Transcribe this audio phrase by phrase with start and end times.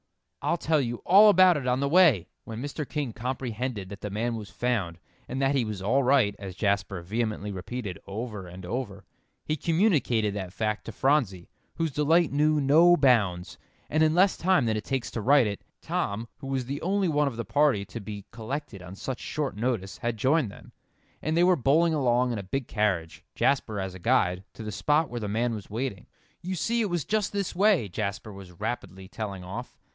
[0.41, 2.89] I'll tell you all about it on the way." When Mr.
[2.89, 7.03] King comprehended that the man was found, and that he was "all right," as Jasper
[7.03, 9.05] vehemently repeated over and over,
[9.45, 13.59] he communicated that fact to Phronsie, whose delight knew no bounds,
[13.91, 17.07] and in less time than it takes to write it, Tom, who was the only
[17.07, 20.71] one of the party to be collected on such short notice, had joined them,
[21.21, 25.11] and they were bowling along in a big carriage, Jasper as guide, to the spot
[25.11, 26.07] where the man was waiting.
[26.41, 29.77] "You see it was just this way," Jasper was rapidly telling off.